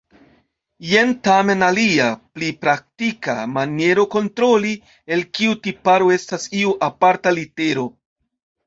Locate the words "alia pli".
1.67-2.49